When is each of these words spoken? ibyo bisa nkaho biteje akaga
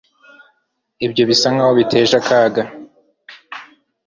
ibyo 1.05 1.23
bisa 1.29 1.47
nkaho 1.53 1.71
biteje 1.79 2.13
akaga 2.21 2.61